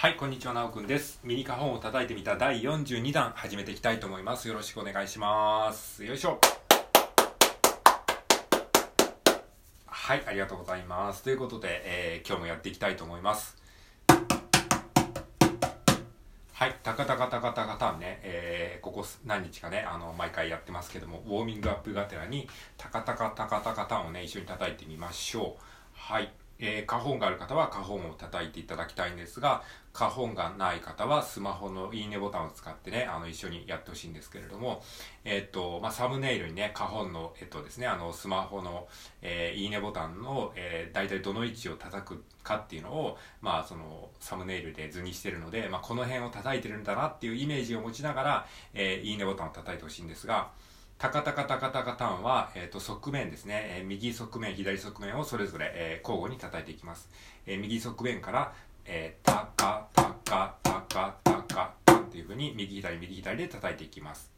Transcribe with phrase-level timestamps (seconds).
[0.00, 1.20] はい、こんにちは、なおくんです。
[1.22, 4.48] ミニカホンを叩いてみた第42弾始めていきたいと思います。
[4.48, 6.02] よろしくお願いします。
[6.06, 6.40] よいしょ。
[9.84, 11.22] はい、ありがとうございます。
[11.22, 13.58] ということで、えー今日もやっていきたいと思います。
[16.54, 22.48] はい、タカタカタカタカタンね、えーここ何日かね、あの、毎回やってますけども、ウォーミングアップがてらに、
[22.78, 25.62] タカタカタカタカタンをね、一緒に叩いてみましょう。
[25.92, 26.32] はい。
[26.60, 34.82] えー、カホンがある方はカホンを叩いていただきたいんですが、カホンがない方はスマホのいいねボタンを使ってね、あの、一緒にやってほしいんですけれども、
[35.24, 38.86] えーっと、まあ、サムネイルにね、カホンの、えっとですね、あの、スマホの、
[39.22, 50.50] えーいいねボタンの、えー、大体どの位置を叩くかっていうのを、まあ、その、サムネイルで図にしてるので、まあ、この辺を叩いてるんだなっていうイメージを持ちながら、えーいいねボタンを叩いてほしいんですが、
[51.00, 57.08] タカタカタカタカタンは、えー、と側面ですね、えー右側面、左側面をそれぞれ、えー交互に叩いていきます。
[57.46, 58.52] え右側面から、
[58.84, 64.30] えータカタカタカタカタンっていう風に右左右左で叩いていきます。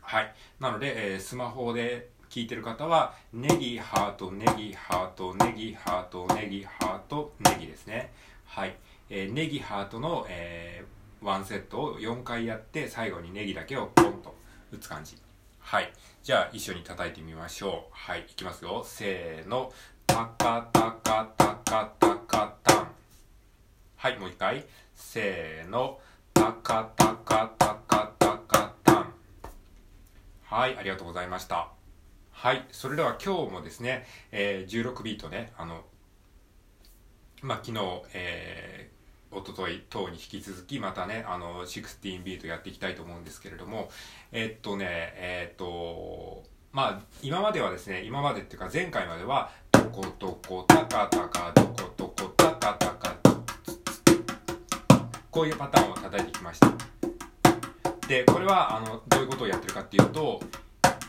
[0.00, 0.32] はい。
[0.60, 8.12] なので、えスマホで聞いてる方は、ネギ、ハート、ネギ、ハート、ネギ、ハート、ネギ、ハート、ネギですね。
[8.44, 8.76] はい。
[9.10, 14.36] えネギ、ハートの、えーワンセットを4回やって、最後にネギだけをポンと
[14.76, 15.16] 打つ感じ。
[15.58, 15.92] はい。
[16.22, 17.92] じゃあ、一緒に叩いてみましょう。
[17.92, 18.20] はい。
[18.20, 18.82] いきますよ。
[18.84, 19.72] せーの。
[20.06, 22.88] タカタカタカタカタン。
[23.96, 24.18] はい。
[24.18, 24.64] もう一回。
[24.94, 25.98] せーの。
[26.34, 29.12] タカタカタカタカタン。
[30.44, 30.76] はい。
[30.76, 31.68] ありがとうございました。
[32.30, 32.64] はい。
[32.70, 35.84] それでは今日もですね、えー16ビートね、あの、
[37.42, 38.95] まあ、昨日、えー、
[39.36, 43.90] おととい等に引き続き、またね、あの、16ビートやっていきたいと思うんですけれども、
[44.32, 46.42] えっとね、えっと、
[46.72, 53.16] まあ、今まではですね、今までっていうか前回までは、どこどこ、タカタカ、どこどこ、タカタカ、
[55.30, 56.72] こういうパターンを叩いてきました。
[58.08, 60.40] で、これは、あの、どういうことをやってるかっていうと、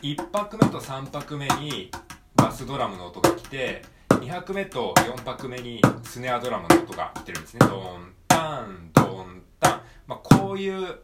[0.02, 1.90] 1拍目と3拍目に
[2.34, 7.60] バスドラムの音が来て、2拍目と4拍目にスネアドラムの音が来てるんですね。
[7.60, 8.14] ドーン、
[8.62, 9.80] ン、ドン、タン。
[10.06, 10.98] まあ、こういう、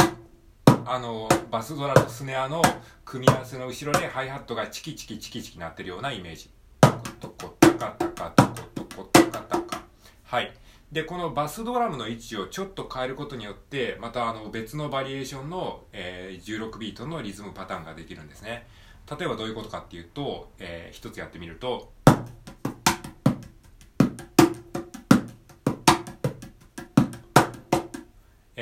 [0.86, 2.62] あの、バスドラとスネアの
[3.04, 6.50] 組み合わせの後ろでハイハットがチキチキチキチキ鳴ってるようなイメージ。
[6.80, 6.88] ト
[7.28, 9.82] コトコタカタカトコトコタカタカ。
[10.24, 10.52] はい。
[10.92, 18.66] で、このバスドラムの位置をちょっと変えることによって、またあの別のバリエーションの、えー16ビートのリズムパターンができるんですね。
[19.10, 21.92] 例えばどういうことかっていうと、えー一つやってみると、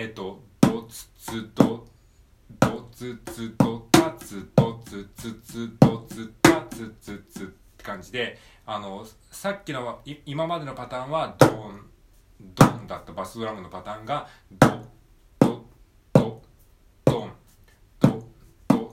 [0.03, 1.87] えっ、と、ドツツド、
[2.59, 7.47] ドツツドタツドツツツドツタツツツっ
[7.77, 8.37] て感じで、
[8.67, 11.87] あの、さっきのい今までのパターンはドン、
[12.41, 13.13] ドンだった。
[13.13, 14.27] バスドラムのパターンが
[14.59, 14.69] ド、
[15.39, 15.65] ド、
[16.13, 16.43] ド、
[17.05, 17.33] ドン、
[18.01, 18.09] ド、
[18.67, 18.89] ド、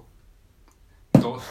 [1.13, 1.41] ド、ド、ン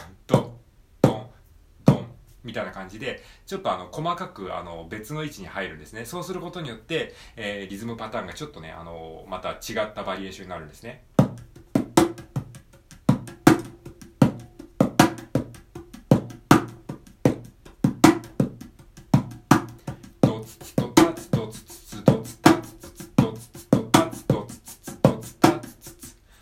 [2.43, 6.05] みたいな感じで、ちょっとあの、細かくあの、別の位置に入るんですね。
[6.05, 11.03] そうすることによって、えーリズムパターンがちょっとね、あの、また違ったバリエーションになるんですね。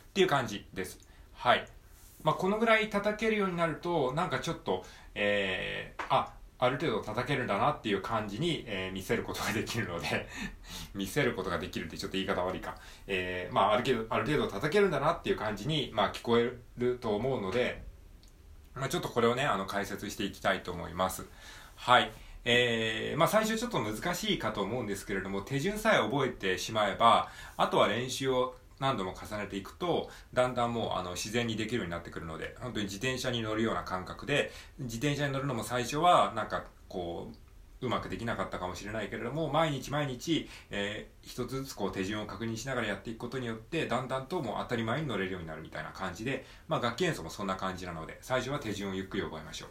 [0.10, 0.98] っていう感じです。
[1.34, 1.77] はい。
[2.28, 4.84] まあ、このぐらい叩けるようになると、なんかちょっと、
[5.16, 10.28] えー、あ、ある程度叩けるんだなっていう感じに、えー見せることができるので、
[10.94, 12.76] 見せることができるってちょっと言い方悪いか。
[13.08, 17.82] えー、まあ、ある程度、ある程度叩けるんだなっていう感じに、まあ、聞こえると思うので、
[18.76, 21.26] まあ、ちょっとこれをね、あの、解説していきたいと思います。
[21.78, 22.12] はい。
[22.44, 37.36] えー、まあ最初ちょっと難しいかと思うんですけれども、手順さえ覚えてしまえば、あとは練習を何度も重ねていくと、だんだんもうあの自然にできるようになってくるので、本当に自転車に乗るような感覚で、自転車に乗るのも最初はなんかこう、
[37.80, 49.70] うまくできなかったかもしれないけれども、毎日毎日、えー一つずつこう手順を確認しながらやっていくことによって、だんだんともう当たり前に乗れるようになるみたいな感じで、まあ楽器演奏もそんな感じなので、最初は手順をゆっくり覚えましょう。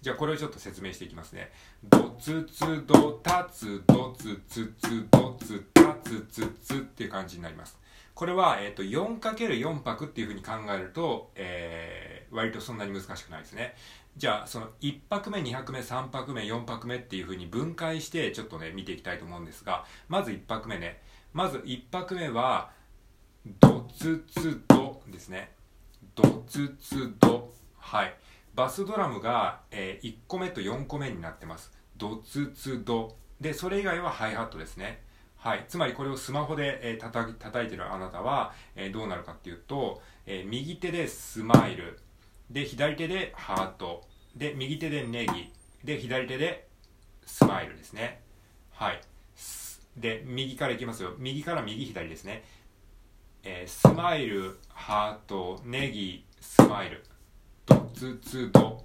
[0.00, 1.50] じゃあこれをちょっと説明していきますね。
[1.84, 7.78] ドツツドタツドツツツドツタツツツっていう感じになります。
[8.14, 13.74] これは、えっ、と、4×4 拍っていうふうに考えると、えー、割とそんなに難しくないですね。
[14.16, 21.02] じゃあ、その1拍目、2拍目、3拍目、4拍目っていうふうに分解して、ちょっとね、見ていきたいと思うんですが、まず1拍目ね。
[21.34, 22.70] まず1拍目は、
[23.60, 25.52] ドツツドですね。
[26.14, 27.52] ドツツド。
[27.76, 28.16] はい。
[28.54, 31.70] バスドラムが、えー1個目と4個目になってます。
[31.98, 33.14] ドツツド。
[33.42, 35.02] で、それ以外はハイハットですね。
[35.36, 35.64] はい。
[35.68, 41.98] つまりこれをスマホで、えー、叩叩いてるあなたは、えー、どうなるかっていうと、えー、右手でスマイル、
[42.50, 44.06] で、左手でハート、
[44.36, 45.52] で、右手でネギ、
[45.84, 46.68] で、左手で
[47.24, 48.22] スマイルですね。
[48.72, 49.00] はい。
[49.96, 51.14] で、右からいきますよ。
[51.18, 52.44] 右から右左ですね。
[53.42, 57.04] えー、スマイル、ハート、ネギ、スマイル。
[57.66, 58.84] ドツツド。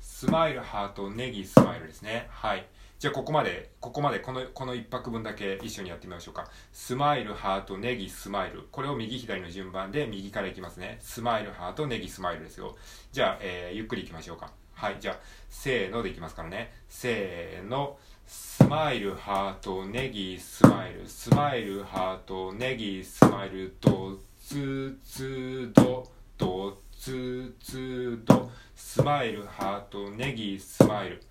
[0.00, 2.26] スマイル、ハート、ネギ、スマイルですね。
[2.30, 2.66] はい。
[3.00, 6.50] じゃあここまで、ここまでこの、この一泊分だけ一緒にやってみましょうか。
[6.70, 8.68] スマイル、ハート、ネギ、スマイル。
[8.70, 10.98] これを右左の順番で右からいきますね。
[11.00, 12.76] スマイル、ハート、ネギ、スマイルですよ。
[13.10, 14.52] じゃあ、えー、ゆっくりいきましょうか。
[14.74, 14.96] はい。
[15.00, 15.16] じゃあ、
[15.48, 16.74] せーのでいきますからね。
[16.90, 17.96] せーの。
[18.26, 21.08] スマイル、ハート、ネギ、スマイル。
[21.08, 23.76] スマイル、ハート、ネギ、スマイル。
[23.80, 26.06] ドツツド、
[26.36, 28.50] ドツツド。
[28.76, 31.22] スマイル、ハート、ネギ、スマイル。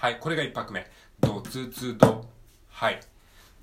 [0.00, 0.88] はい、これが1拍目。
[1.20, 2.24] ドツツド。
[2.68, 3.00] はい。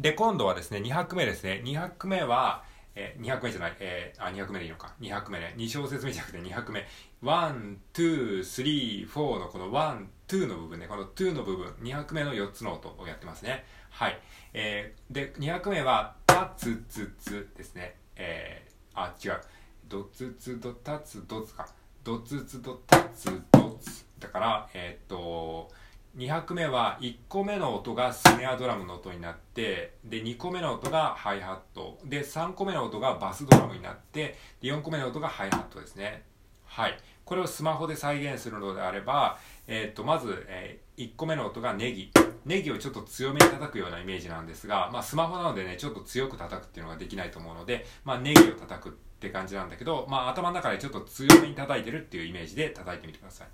[0.02, 1.62] で、今度はですね、2拍目ですね。
[1.64, 4.94] 2拍目は、えー、2拍目じゃない、えー、あ、2拍目でいいのか。
[5.00, 5.54] 2拍目ね。
[5.56, 6.86] 2小節目じゃなくて2拍目。
[7.24, 10.88] 1、2、3、4のこの1、2の部分ね。
[10.90, 11.68] この2の部分。
[11.82, 13.64] 2拍目の4つの音をやってますね。
[13.90, 14.20] はい。
[14.52, 17.96] えー、で、2拍目は、タツツツですね。
[18.18, 19.42] えー、あ、違う。
[19.88, 21.66] ドツツドタツドツか。
[22.04, 24.04] ドツツドタツドツ。
[24.20, 25.72] だから、えー、っと、
[26.18, 32.00] 2拍目は1個目の音がスネアドラムの音になってで2個目の音がハイハット。
[32.06, 36.24] で3個目の音がバスドラムになってで4個目の音がハイハットですね。
[36.64, 36.98] はい。
[37.26, 42.12] これをスマホで再現するのであれば、えー、っとまず、えー、1個目の音がネギ。
[42.46, 53.48] ネギをちょっと強めに叩くようなイメージなんですが、まあ、スマホなのでねちょっと強く叩くっていうのができないと思うので、まあ、ネギを叩くって感じなんだけど、まあ、頭の中でちょっと強めに叩いてるっていうイメージで叩いてみてください。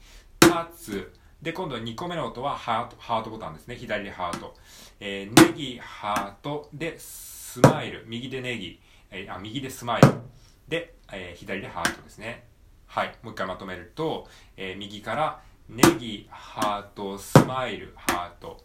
[0.46, 1.22] タツ。
[1.42, 3.76] で、今度は2個目の音はハート、ハートボタンですね。
[3.76, 4.54] 左でハート。
[5.00, 8.06] えー、ネギ、ハート、で、スマイル。
[8.08, 8.80] 右でネギ。
[9.10, 10.10] えー、あ、右でスマイル。
[10.68, 12.44] で、えー、左でハートですね。
[12.86, 13.16] はい。
[13.24, 18.64] もう一回まとめると、えー、右からネギ、ハート、スマイル、ハート。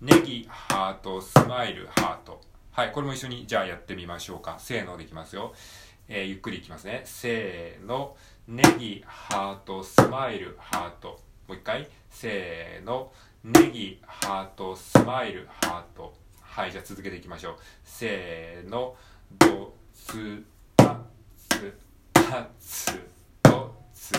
[0.00, 2.40] ネギ、ハート、スマイル、ハート。
[2.72, 2.92] はい。
[2.92, 4.56] これも一緒に、じゃあやってみましょうか。
[4.58, 5.54] せーのでいきますよ。
[6.08, 7.02] えー、ゆっくりいきますね。
[7.04, 8.16] せーの。
[8.48, 11.25] ネギ、ハート、スマイル、ハート。
[11.48, 11.88] もう一回。
[12.10, 13.12] せーの。
[13.44, 16.12] ネギ、ハート、スマイル、ハート。
[16.40, 17.56] はい、じゃあ続けていきましょう。
[17.84, 18.96] せーの。
[19.38, 20.44] ド、ツ、
[20.76, 21.00] タ、
[21.50, 21.78] ツ、
[22.12, 23.08] タ、ツ、
[23.44, 24.12] ド、ツ、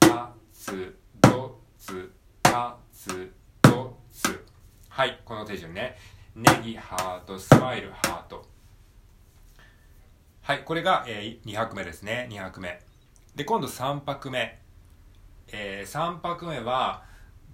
[0.00, 2.12] タ、ツ、ド、ツ、
[2.42, 3.32] タ、ツ、
[3.62, 4.44] ド、ツ。
[4.90, 5.96] はい、この手順ね。
[6.34, 8.44] ネギ、ハート、スマイル、ハート。
[10.42, 12.28] はい、これが、えー、2拍目ですね。
[12.30, 12.82] 2拍目。
[13.34, 14.65] で、今度3拍目。
[15.52, 17.04] えー、3拍目は、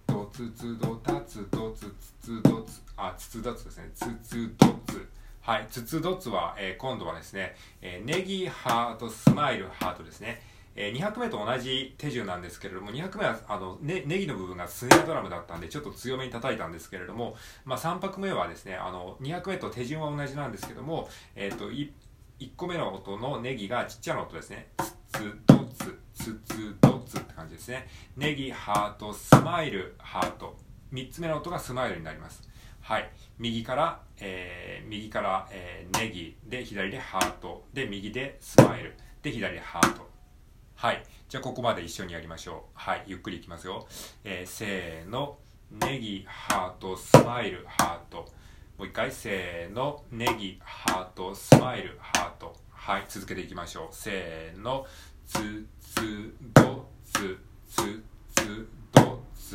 [0.06, 1.86] ドツツドタツドツ
[2.20, 3.90] ツツドツ、あ、ツツドツですね。
[3.94, 5.08] ツツドツ。
[5.40, 10.40] はい、ツツドツは、えー、今度はですね、えー、ネギハート、スマイルハートですね。
[10.74, 21.90] えー、2拍目と同じ手順なんですけれども、2拍目は、あの、ね、ネギの部分がスネアドラムだったんで、ちょっと強めに叩いたんですけれども、まあ、3拍目はですね、あの、2拍目と手順は同じなんですけども、えっ、ー、と、1
[22.56, 24.68] 個目の音のネギがちっちゃな音ですね。
[24.78, 27.88] ツツドツ、ツツドツって感じですね。
[28.16, 30.56] ネギ、ハート、スマイル、ハート。
[30.92, 32.48] 3つ目の音がスマイルになります。
[32.80, 33.10] はい。
[33.38, 37.64] 右から、えー、右から、えー、ネギで、左でハート。
[37.74, 38.94] で、右でスマイル。
[39.20, 40.08] で、左でハート。
[40.76, 41.02] はい。
[41.28, 42.70] じゃあ、ここまで一緒にやりましょう。
[42.74, 43.02] はい。
[43.08, 43.88] ゆっくりいきますよ。
[44.22, 45.38] えー、せーの。
[45.72, 48.18] ネギ、ハート、スマイル、ハート。
[48.78, 50.04] もう一回、せーの。
[50.12, 52.54] ネギ、ハート、スマイル、ハート。
[52.70, 53.04] はい。
[53.08, 53.94] 続けていきましょう。
[53.94, 54.86] せーの。
[55.32, 58.02] つ、つ、ど、つ、つ、
[58.34, 59.52] つ、ど、つ。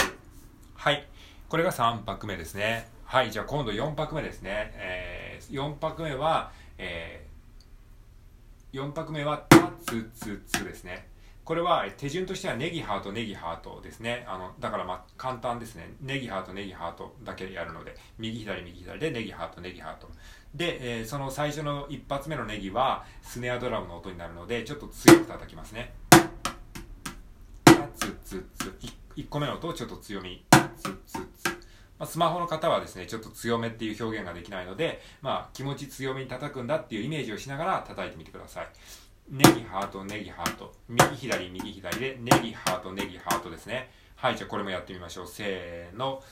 [0.74, 1.08] はい。
[1.48, 2.90] これが3拍目ですね。
[3.06, 3.32] はい。
[3.32, 4.72] じゃあ今度4拍目ですね。
[4.76, 11.08] えー、4拍目は、えー、4拍目は、た、つ、つ、つですね。
[11.48, 14.26] これは手順としてはネギハート、ネギハートですね。
[14.28, 15.94] あの、だからま簡単ですね。
[16.02, 20.10] ネギハート、ネギハートだけやるので、右左右左でネギハート、ネギハート。
[20.54, 25.94] で、えー、その最初の一発目のネギはスネアドラムの音になるのでちょっと強く叩きますね
[27.96, 28.78] ツツツ
[29.16, 31.58] 1個目の音をちょっと強めにツツツ
[32.00, 38.68] まあ、スマホの方はですね、ちょっと強めっていう表現ができないので、まあ、気持ち強めに叩くんだっていうイメージをしながら叩いてみてください。
[39.30, 40.74] ネギハート、ネギハート。
[40.88, 43.92] 右左、右左で、ネギハート、ネギハートですね。
[44.16, 45.28] はい、じゃあこれもやってみましょう。
[45.28, 46.24] せーの。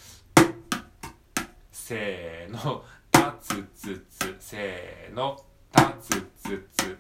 [1.72, 2.84] せーの。
[3.16, 5.40] たつつつせーの
[5.72, 6.98] たつつつ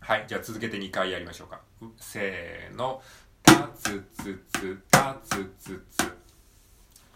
[0.00, 1.60] はいじゃあ続けて2回やりましょうか
[1.98, 3.02] せーの
[3.42, 6.16] たつつつたつつつ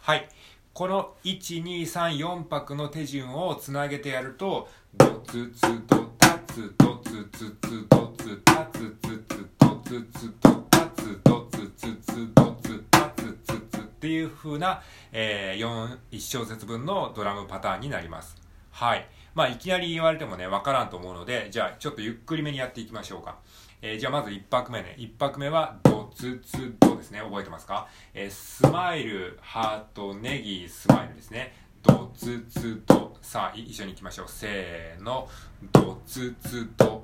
[0.00, 0.28] はい
[0.72, 6.12] この1234拍の手順をつなげてやるとドツツド
[6.56, 14.80] タツドツツツドツタツツツドツツドタツドツツツドツタツツツっていう風な、
[15.12, 18.36] えー、4 1小節分のドラムパターンになります
[18.70, 23.36] はいまあいきなり言われてもねわからんと思うのでじゃあちょっとゆっくりめにやっていきましょうか
[23.82, 24.96] えー、じゃあまず1拍目ね。
[24.98, 27.20] 1拍目はドツツドですね。
[27.20, 31.52] 覚えてますか、えー、スマイル、ハート、ネギ、スマイルですね。
[31.82, 33.15] ドツツド。
[33.26, 34.26] さあ、一緒に行きましょう。
[34.28, 35.28] せーの。
[35.72, 37.02] ドツツド。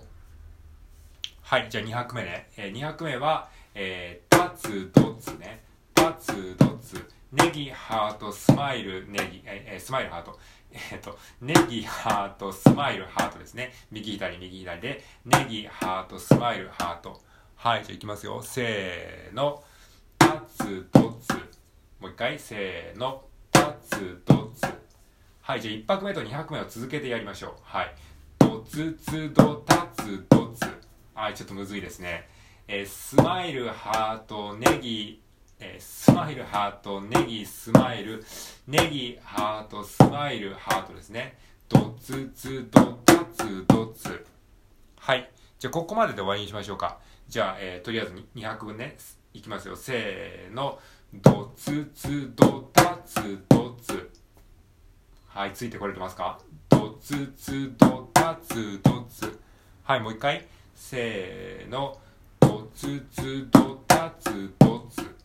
[1.42, 2.48] はい、じゃあ2拍目ね。
[2.56, 5.64] えー、2拍目は、えー、タツドツね。
[5.92, 7.04] タツドツ。
[7.32, 10.38] ネギ、ハート、スマイル、ネギ、えー、スマイル、ハート。
[10.92, 13.72] えっ、と、ネギ、ハート、スマイル、ハートですね。
[13.90, 17.20] 右左、右左で、ネギ、ハート、スマイル、ハート。
[17.56, 18.40] はい、じゃあいきますよ。
[18.42, 19.60] せーの。
[20.18, 21.34] タツ、ドツ。
[21.98, 23.24] もう一回、せーの。
[23.50, 24.81] タツ、ドツ。
[25.44, 27.52] はい、じゃあ1拍目と2拍目を続けてやりましょう。
[27.64, 27.94] はい。
[28.38, 30.64] ドツツドタツドツ。
[31.16, 32.28] はい、ちょっとむずいですね。
[32.68, 35.20] えー、スマイル、ハート、ネギ、
[35.58, 38.24] えー、スマイル、ハート、ネギ、スマイル、
[38.68, 41.36] ネギ、ハート、スマイル、ハートですね。
[41.68, 44.24] ドツツ、ドタツ、ドツ。
[44.96, 45.28] はい。
[45.58, 47.00] じゃあ、ここまでで終わりにしましょうか。
[47.26, 48.96] じゃあ、えー、とりあえず2拍分ね、
[49.34, 49.74] いきますよ。
[49.74, 50.78] せーの。
[51.14, 54.11] ドツツ、ドタツ、ドツ。
[55.34, 56.38] はい、ついてこれてますか？
[56.68, 59.40] ドツツ、ドタツ、ドツ。
[59.82, 60.46] はい、もう一回。
[60.74, 61.98] せーの。
[62.38, 65.16] ドツツ、ドタツ、ドツ。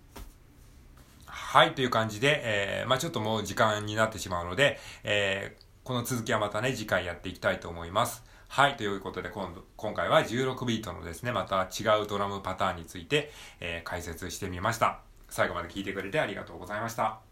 [1.26, 8.24] はい、という感じで、えー、まあちょっともう時間になってしまうので、えー、この続きはまたね、次回やっていきたいと思います。
[8.48, 15.02] はい、ということで今度、今回は16ビートのですね、また違うドラムパターンについて、えー、解説してみました。
[15.28, 17.27] 最後まで聞いてくれてありがとうございました。